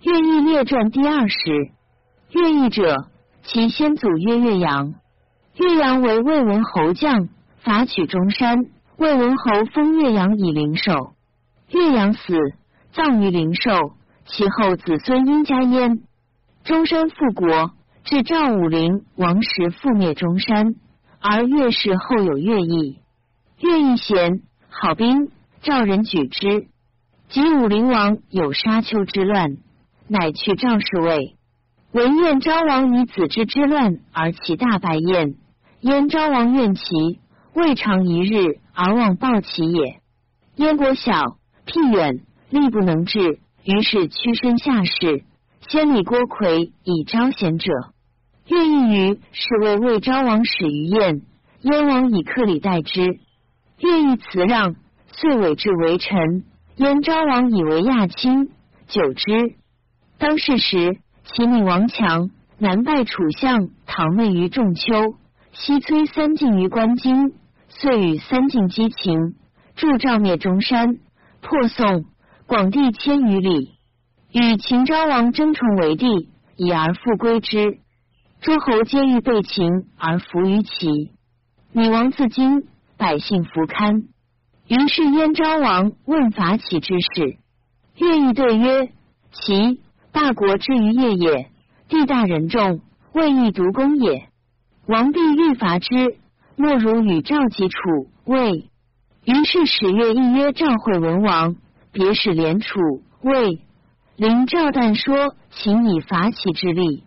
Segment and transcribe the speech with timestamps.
[0.00, 1.72] 乐毅列传第二十。
[2.30, 3.08] 乐毅者，
[3.42, 4.94] 其先祖曰岳阳。
[5.56, 7.28] 岳阳为魏文侯将，
[7.58, 8.58] 伐取中山。
[8.96, 11.14] 魏文侯封岳阳以灵寿。
[11.70, 12.36] 岳阳死，
[12.92, 13.70] 葬于灵寿。
[14.24, 15.98] 其后子孙因家焉。
[16.62, 17.72] 中山复国，
[18.04, 20.76] 至赵武灵王时，覆灭中山。
[21.20, 23.00] 而岳氏后有乐毅。
[23.58, 26.68] 乐毅贤，好兵，赵人举之。
[27.30, 29.56] 及武灵王有沙丘之乱，
[30.08, 31.36] 乃去赵氏位。
[31.92, 35.36] 闻燕昭王以子之之乱而其大败燕，
[35.80, 36.82] 燕昭王怨其，
[37.54, 40.00] 未尝一日而望报其也。
[40.56, 42.20] 燕国小，僻远，
[42.50, 45.24] 力不能治，于是屈身下士。
[45.68, 47.72] 先礼郭奎以招贤者，
[48.48, 51.22] 乐毅于是为魏昭王使于燕，
[51.62, 53.02] 燕王以克礼待之。
[53.80, 54.74] 乐毅辞让，
[55.12, 56.44] 遂委至为臣。
[56.76, 58.50] 燕昭王以为亚卿，
[58.88, 59.56] 久之。
[60.18, 60.98] 当世时。
[61.34, 65.18] 齐闵王强，南败楚相唐妹于仲丘，
[65.52, 67.34] 西摧三晋于关津，
[67.68, 69.34] 遂与三晋击秦，
[69.76, 70.96] 助赵灭中山，
[71.42, 72.06] 破宋，
[72.46, 73.74] 广地千余里，
[74.32, 77.78] 与秦昭王争宠为帝，以而复归之。
[78.40, 81.12] 诸侯皆欲被秦而服于齐。
[81.72, 82.64] 闵王自矜，
[82.96, 84.04] 百姓弗堪。
[84.66, 87.36] 于是燕昭王问伐齐之事，
[87.96, 88.92] 乐毅对曰：
[89.30, 89.82] 齐。
[90.12, 91.50] 大国之于业也，
[91.88, 92.80] 地大人众，
[93.12, 94.28] 未易独攻也。
[94.86, 96.16] 王必欲伐之，
[96.56, 97.76] 莫如与赵及楚、
[98.24, 98.70] 魏。
[99.24, 101.56] 于是使乐毅约赵惠文王，
[101.92, 102.80] 别使连楚、
[103.22, 103.60] 魏。
[104.16, 107.04] 临赵旦说，请以伐齐之力。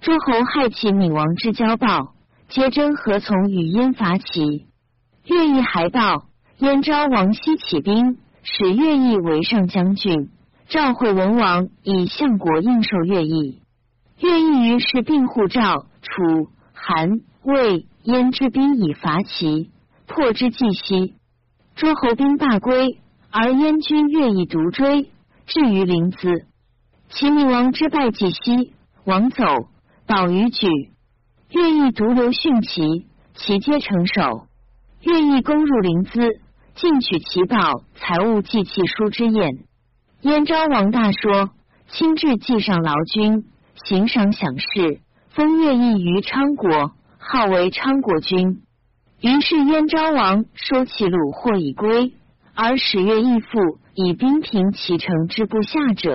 [0.00, 2.14] 诸侯害其闵王之交暴，
[2.48, 4.66] 皆争何从与燕伐齐。
[5.24, 6.26] 乐毅还报，
[6.58, 10.28] 燕昭王西起兵，使乐毅为上将军。
[10.68, 13.60] 赵惠文王以相国应受乐毅，
[14.18, 19.70] 乐毅于是并护赵、楚、韩、魏、燕之兵以伐齐，
[20.06, 21.14] 破之既息。
[21.76, 22.98] 诸侯兵罢归，
[23.30, 25.10] 而燕军乐毅独追，
[25.46, 26.44] 至于临淄。
[27.10, 28.72] 齐闵王之败既息，
[29.04, 29.44] 王走，
[30.06, 30.66] 保于举。
[31.50, 34.46] 乐毅独留殉齐，齐皆成守。
[35.02, 36.40] 乐毅攻入临淄，
[36.74, 39.64] 进取其宝、财物、祭器、书之宴。
[40.24, 41.50] 燕昭王大说，
[41.88, 48.62] 亲至祭上劳军，行赏享事，封乐毅于昌国，号为昌国君。
[49.20, 52.14] 于是燕昭王收其虏获以归，
[52.54, 56.14] 而使乐毅父以兵平其城之不下者。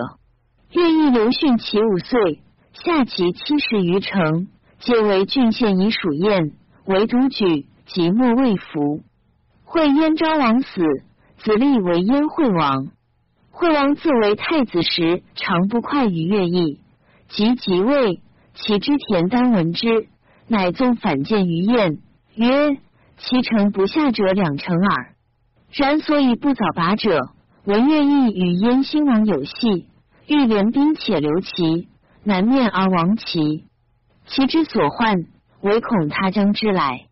[0.72, 2.42] 乐毅留训其五岁，
[2.74, 4.48] 下其七十余城，
[4.80, 6.53] 皆为郡县以属燕，
[6.86, 9.02] 唯独举即莫未服。
[9.66, 10.81] 会燕昭王死，
[11.38, 12.88] 子立为燕惠王。
[13.59, 16.80] 惠王自为太子时，常不快于乐毅。
[17.28, 18.22] 及即位，
[18.53, 20.08] 其之田丹闻之，
[20.47, 21.98] 乃纵反见于燕，
[22.36, 22.78] 曰
[23.19, 25.14] ：“其城不下者两成耳。”
[25.75, 27.19] 然所以不早拔者，
[27.66, 29.88] 闻乐毅与燕兴王有隙，
[30.25, 31.90] 欲联兵且留其，
[32.24, 33.66] 南面而亡其。
[34.25, 35.18] 其之所患，
[35.59, 37.08] 唯恐他将之来。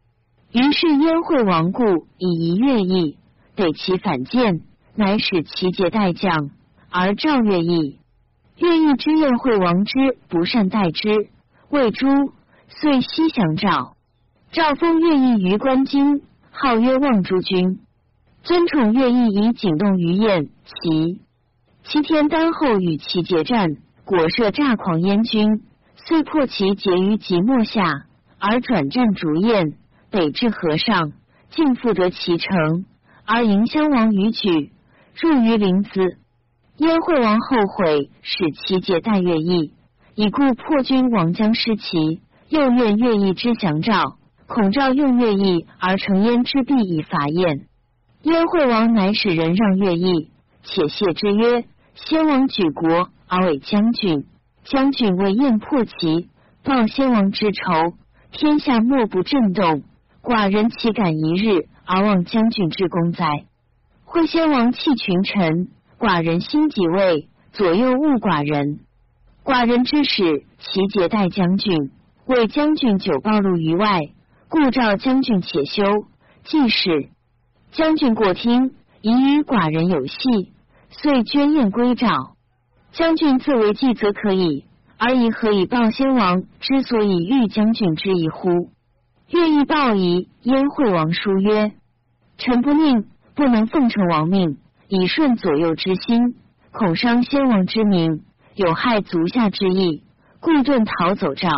[0.53, 1.83] 于是燕惠王故
[2.17, 3.17] 以疑乐毅，
[3.57, 4.61] 得其反见。
[4.97, 6.49] 乃使其节待将，
[6.89, 7.99] 而赵乐毅。
[8.57, 11.29] 乐毅之宴惠王之不善待之，
[11.69, 12.07] 谓诸，
[12.67, 13.95] 遂西降赵。
[14.51, 17.77] 赵封乐毅于关津，号曰望诸君，
[18.41, 20.49] 尊宠乐毅以景动于燕。
[20.65, 21.21] 齐
[21.83, 23.69] 齐天丹后与其结战，
[24.03, 25.61] 果设诈狂燕军，
[25.95, 28.07] 遂破其结于即墨下，
[28.39, 29.73] 而转战逐燕，
[30.09, 31.11] 北至河上，
[31.51, 32.85] 竟复得其城，
[33.25, 34.71] 而迎襄王于举。
[35.19, 36.17] 入于临淄，
[36.77, 39.73] 燕惠王后悔，使其借待乐毅，
[40.13, 47.65] 以故破军王将失其，又愿乐毅之降赵，恐赵用乐毅而成燕之弊以伐燕。
[48.21, 50.29] 燕惠王乃使人让乐毅，
[50.63, 54.25] 且谢之曰：“先王举国而为将军，
[54.65, 56.29] 将军为燕破齐，
[56.63, 57.95] 报先王之仇，
[58.31, 59.81] 天下莫不震动。
[60.21, 63.45] 寡人岂敢一日而忘将军之功哉？”
[64.09, 65.67] 惠先王弃群臣，
[65.99, 68.79] 寡人心即位，左右误寡人。
[69.43, 71.91] 寡人之使其节待将军，
[72.25, 73.99] 为将军久暴露于外，
[74.47, 75.83] 故召将军且休。
[76.45, 77.09] 既是
[77.73, 80.53] 将军过听，疑与寡人有隙，
[80.89, 82.37] 遂捐宴归赵。
[82.93, 84.63] 将军自为计则可以，
[84.97, 88.69] 而以何以报先王之所以欲将军之意乎？
[89.31, 90.29] 愿意报矣。
[90.43, 91.73] 燕惠王书曰
[92.39, 93.05] ：“臣不宁。”
[93.37, 94.57] 不能奉承王命，
[94.87, 96.33] 以顺左右之心，
[96.71, 98.23] 恐伤先王之名，
[98.55, 100.01] 有害足下之意，
[100.39, 101.51] 故遁逃走赵。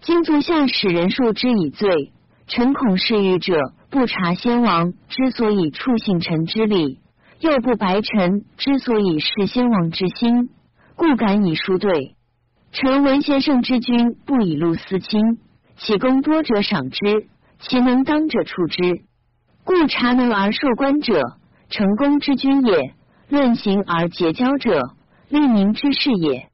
[0.00, 2.12] 今足下使人数之以罪，
[2.48, 6.98] 臣恐是欲者不察先王之所以处信臣之礼，
[7.38, 10.50] 又不白臣之所以事先王之心，
[10.96, 12.16] 故敢以书对。
[12.72, 15.38] 臣闻先圣之君不以禄私亲，
[15.76, 17.28] 其功多者赏之，
[17.60, 19.02] 其能当者处之。
[19.66, 21.20] 故察能而受官者，
[21.70, 22.92] 成功之君也；
[23.28, 24.90] 论行而结交者，
[25.28, 26.48] 利民之事也。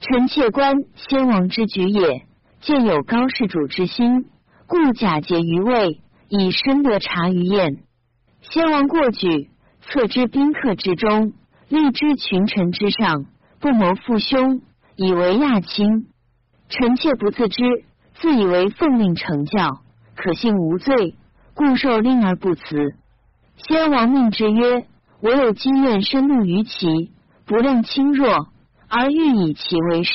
[0.00, 2.26] 臣妾观先王之举也。
[2.60, 4.26] 见有高士主之心，
[4.66, 7.78] 故假节于位，以深得察于宴。
[8.42, 9.48] 先王过举，
[9.80, 11.32] 策之宾客之中，
[11.70, 13.24] 立之群臣之上，
[13.58, 14.60] 不谋父兄，
[14.96, 16.08] 以为亚卿。
[16.68, 17.62] 臣妾不自知，
[18.16, 19.80] 自以为奉命成教，
[20.14, 21.14] 可信无罪，
[21.54, 22.94] 故受令而不辞。
[23.56, 24.86] 先王命之曰：
[25.20, 27.12] 我有今愿深怒于其，
[27.46, 28.48] 不量轻弱，
[28.88, 30.12] 而欲以其为事。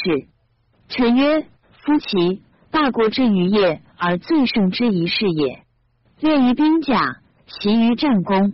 [0.90, 1.48] 臣曰。
[1.86, 2.42] 夫其
[2.72, 5.62] 大国之余业，而最胜之一事也。
[6.20, 8.54] 列于兵甲，习于战功。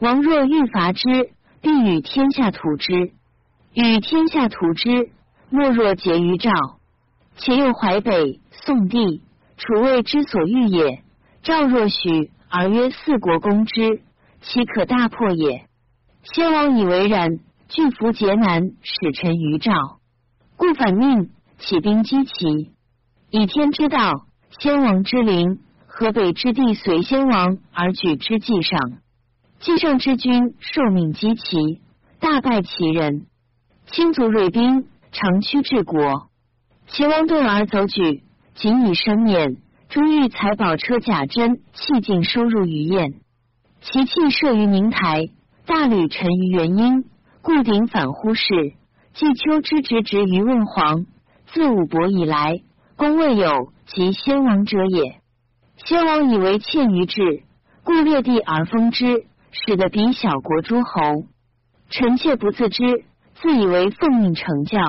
[0.00, 1.30] 王若欲伐之，
[1.60, 3.12] 必与天下图之。
[3.72, 5.10] 与天下图之，
[5.48, 6.50] 莫若结于赵。
[7.36, 9.22] 且又淮北、宋地、
[9.56, 11.04] 楚魏之所欲也。
[11.46, 14.02] 赵若许而曰四国攻之，
[14.40, 15.68] 岂可大破也？
[16.24, 17.38] 先王以为然，
[17.68, 19.72] 拒服劫难，使臣于赵，
[20.56, 21.30] 故反命。
[21.58, 22.72] 起兵击齐，
[23.30, 24.26] 以天之道，
[24.58, 28.80] 先王之灵，河北之地随先王而举之计上。
[29.60, 31.80] 计上之君受命击齐，
[32.18, 33.26] 大败齐人，
[33.86, 36.28] 亲族锐兵，长驱治国。
[36.88, 38.24] 齐王遁而走举，
[38.56, 39.58] 仅以生免。
[39.88, 43.14] 珠玉财宝车甲珍器尽收入于燕。
[43.80, 45.28] 其器设于宁台，
[45.64, 47.04] 大吕沉于元阴，
[47.40, 48.74] 故鼎反乎是。
[49.14, 51.06] 季秋之直直于问皇。
[51.46, 52.60] 自武伯以来，
[52.96, 55.20] 公未有及先王者也。
[55.76, 57.44] 先王以为欠于志，
[57.84, 61.26] 故略地而封之，使得比小国诸侯。
[61.88, 63.04] 臣妾不自知，
[63.36, 64.80] 自以为奉命成教，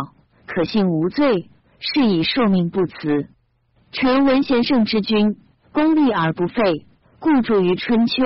[0.48, 3.30] 可信无罪，是以受命不辞。
[3.92, 5.38] 臣闻贤圣之君，
[5.72, 6.86] 功立而不废，
[7.20, 8.24] 故著于春秋。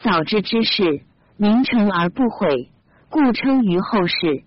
[0.00, 1.02] 早知之事，
[1.36, 2.70] 名成而不悔，
[3.10, 4.44] 故称于后世。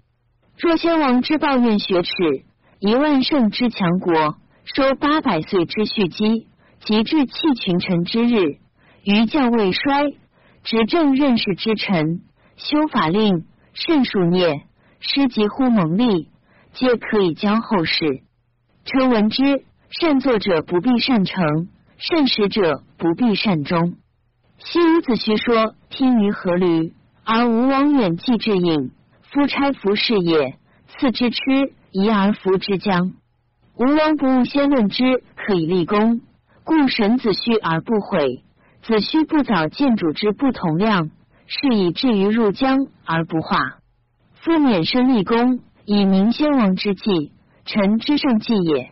[0.57, 2.12] 若先王之抱怨学耻。
[2.80, 6.48] 一万圣之强国，收八百岁之蓄积，
[6.81, 8.57] 及至弃群臣之日，
[9.04, 10.12] 余将未衰，
[10.63, 12.21] 执政任事之臣，
[12.56, 14.62] 修法令，慎数孽，
[15.00, 16.30] 师及乎蒙利，
[16.74, 18.21] 皆可以教后世。
[18.86, 21.67] 臣闻之，善作者不必善成，
[21.97, 23.95] 善始者不必善终。
[24.57, 26.91] 昔伍子胥说：“听于阖闾，
[27.23, 28.91] 而吴王远继至隐，
[29.31, 30.57] 夫差服侍也，
[30.87, 31.39] 次之痴。”
[31.89, 33.13] 疑而服之将，
[33.75, 36.21] 吴王不务先论之，可以立功，
[36.63, 38.43] 故神子虚而不悔。
[38.83, 41.09] 子虚不早见主之不同量，
[41.47, 43.77] 是以至于入江而不化。
[44.35, 47.31] 夫免身立功，以明先王之计，
[47.65, 48.91] 臣之胜计也。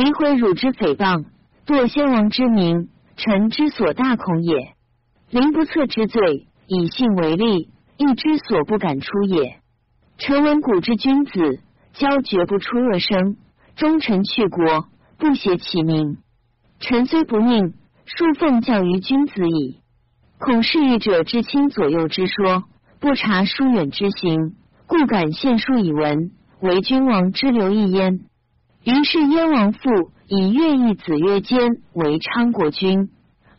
[0.00, 1.26] 离毁汝之诽谤，
[1.66, 4.72] 堕先王之名，臣之所大恐也。
[5.28, 7.68] 临不测之罪，以信为利，
[7.98, 9.60] 亦之所不敢出也。
[10.16, 11.60] 臣闻古之君子。
[11.92, 13.36] 交绝不出恶声，
[13.74, 14.86] 忠臣去国，
[15.18, 16.18] 不挟其名。
[16.78, 17.74] 臣虽不佞，
[18.06, 19.80] 恕奉教于君子矣。
[20.38, 22.62] 恐是欲者之亲左右之说，
[23.00, 24.54] 不察疏远之行，
[24.86, 26.30] 故敢献书以闻，
[26.60, 28.20] 为君王之流一焉。
[28.84, 29.80] 于是燕王父
[30.26, 31.58] 以乐毅子乐坚
[31.92, 33.10] 为昌国君，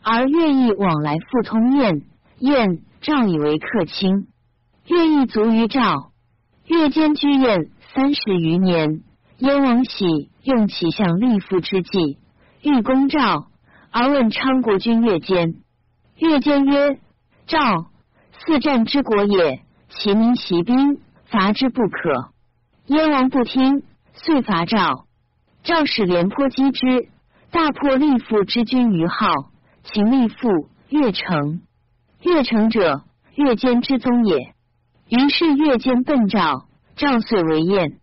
[0.02, 2.02] 而乐毅往来复通燕，
[2.38, 4.26] 燕赵以为客卿。
[4.86, 6.10] 乐毅卒于赵，
[6.66, 7.70] 乐坚居燕。
[7.94, 9.02] 三十余年，
[9.36, 12.16] 燕王喜用其相立父之计，
[12.62, 13.48] 欲攻赵，
[13.90, 15.56] 而问昌国君乐坚。
[16.16, 16.98] 乐坚曰
[17.46, 17.90] ：“赵，
[18.32, 19.60] 四战之国也，
[19.90, 22.32] 其民习兵，伐之不可。”
[22.88, 23.82] 燕王不听，
[24.14, 25.04] 遂伐赵。
[25.62, 27.08] 赵使廉颇击之，
[27.50, 29.26] 大破立父之军于号，
[29.84, 31.62] 秦立父乐成。
[32.22, 33.02] 乐成者，
[33.36, 34.54] 乐坚之宗也。
[35.08, 36.66] 于是乐坚奔赵。
[36.94, 38.00] 赵遂为燕，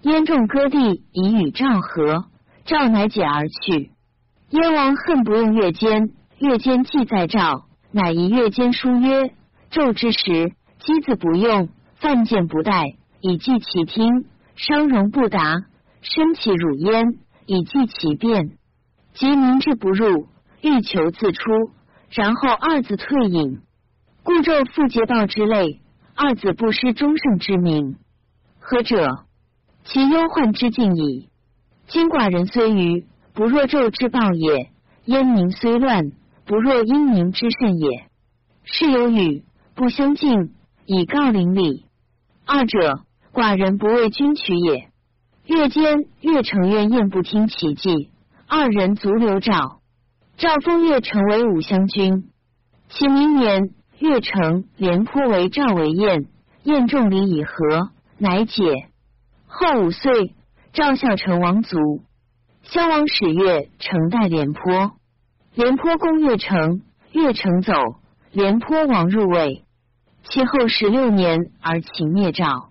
[0.00, 2.24] 燕众割地以与赵和，
[2.64, 3.90] 赵乃解而去。
[4.48, 9.34] 燕王恨不用乐坚，乐坚既在赵，乃以乐坚书曰
[9.70, 14.24] ：“纣之时，箕子不用，犯谏不待，以记其听；
[14.56, 15.56] 商容不达，
[16.02, 18.56] 身其辱焉，以记其变。
[19.14, 20.28] 及民之不入，
[20.62, 21.50] 欲求自出，
[22.10, 23.60] 然后二子退隐。
[24.22, 25.80] 故纣复捷报之类，
[26.14, 27.96] 二子不失忠圣之名。”
[28.60, 29.24] 何者？
[29.84, 31.28] 其忧患之尽矣。
[31.88, 34.70] 今寡人虽愚，不若纣之暴也；
[35.06, 36.12] 燕民虽乱，
[36.44, 38.06] 不若殷民之甚也。
[38.62, 40.52] 是有语不相敬，
[40.84, 41.86] 以告邻里。
[42.44, 43.00] 二者，
[43.32, 44.89] 寡人不为君取也。
[45.46, 48.10] 越间，越城愿燕不听其计，
[48.46, 49.80] 二人卒留赵。
[50.36, 52.30] 赵封越城为武乡君。
[52.88, 56.26] 其明年，越城廉颇为赵为燕，
[56.62, 58.88] 燕众礼以和，乃解。
[59.46, 60.34] 后五岁，
[60.72, 61.78] 赵孝成王卒。
[62.62, 64.92] 襄王使越成代廉颇，
[65.54, 66.82] 廉颇攻越城，
[67.12, 67.72] 越城走，
[68.30, 69.64] 廉颇王入魏。
[70.22, 72.70] 其后十六年而秦灭赵。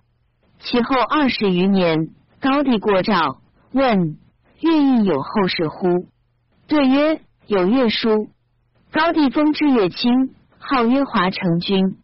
[0.60, 2.10] 其后二十余年。
[2.40, 4.16] 高帝过赵，问
[4.60, 6.06] 乐毅有后事乎？
[6.66, 8.30] 对曰：有乐书。
[8.90, 11.98] 高帝封之乐卿，号曰华成君。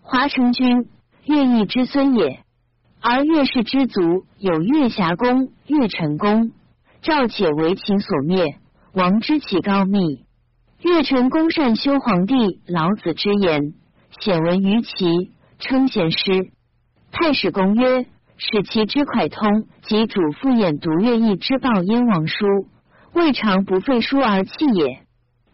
[0.00, 0.88] 华成君，
[1.26, 2.40] 乐毅之孙也。
[3.02, 6.52] 而乐氏之族有乐侠公、乐成公。
[7.02, 8.56] 赵且为秦所灭，
[8.94, 10.24] 王之其高密。
[10.80, 13.74] 乐成公善修皇帝老子之言，
[14.18, 16.52] 显闻于齐，称贤师。
[17.12, 18.06] 太史公曰。
[18.36, 22.66] 使其之蒯通及主父偃读乐毅之报燕王书，
[23.12, 25.00] 未尝不废书而弃也。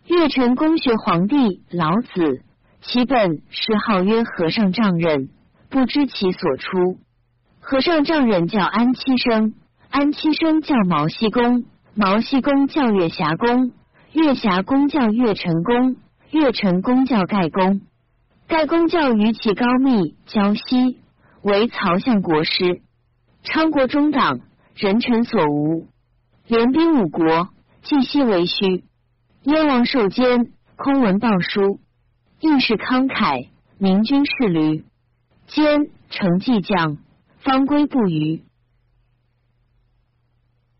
[0.06, 2.42] 乐成公学皇帝老子，
[2.80, 5.28] 其本是号曰和尚丈人，
[5.68, 6.99] 不知其所出。
[7.60, 9.54] 和尚丈人叫安七生，
[9.90, 13.72] 安七生叫毛西公，毛西公叫月霞公，
[14.12, 15.96] 月霞公叫月成公，
[16.30, 17.82] 月成公叫盖公，
[18.49, 21.00] 盖公叫于其高密交西。
[21.42, 22.82] 为曹相国师，
[23.42, 24.40] 昌国中党，
[24.75, 25.88] 人臣所无，
[26.47, 27.49] 联兵五国，
[27.82, 28.85] 继西为虚。
[29.44, 31.80] 燕王受监，空闻报书，
[32.40, 34.85] 应是慷慨，明君是驴。
[35.47, 36.99] 奸成计将，
[37.38, 38.44] 方归不虞。